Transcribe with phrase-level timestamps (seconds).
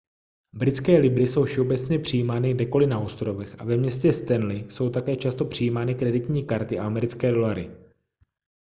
[0.53, 5.45] britské libry jsou všeobecně přijímány kdekoli na ostrovech a ve městě stanley jsou také často
[5.45, 7.71] přijímány kreditní karty a americké dolary